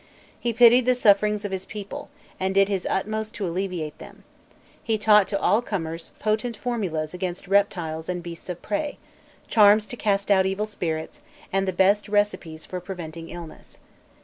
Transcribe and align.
He 0.39 0.51
pitied 0.51 0.87
the 0.87 0.95
sufferings 0.95 1.45
of 1.45 1.51
his 1.51 1.63
people, 1.63 2.09
and 2.39 2.55
did 2.55 2.69
his 2.69 2.87
utmost 2.89 3.35
to 3.35 3.45
alleviate 3.45 3.99
them; 3.99 4.23
he 4.81 4.97
taught 4.97 5.27
to 5.27 5.39
all 5.39 5.61
comers 5.61 6.09
potent 6.17 6.57
formulas 6.57 7.13
against 7.13 7.47
reptiles 7.47 8.09
and 8.09 8.23
beasts 8.23 8.49
of 8.49 8.63
prey, 8.63 8.97
charms 9.47 9.85
to 9.85 9.95
cast 9.95 10.31
out 10.31 10.47
evil 10.47 10.65
spirits, 10.65 11.21
and 11.53 11.67
the 11.67 11.71
best 11.71 12.09
recipes 12.09 12.65
for 12.65 12.79
preventing 12.81 13.29
illness. 13.29 13.77